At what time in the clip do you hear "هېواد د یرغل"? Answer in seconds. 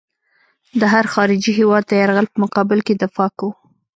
1.59-2.27